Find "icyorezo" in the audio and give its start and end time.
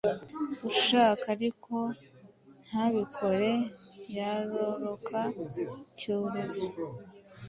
5.83-6.67